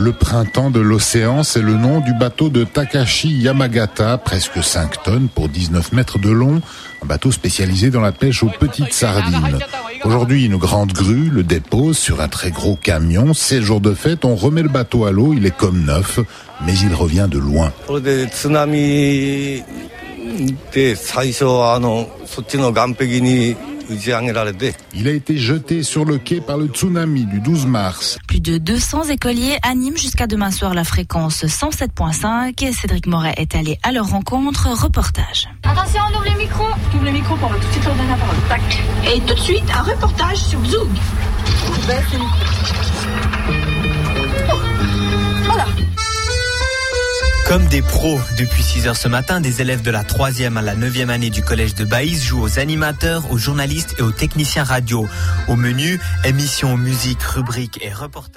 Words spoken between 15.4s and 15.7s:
est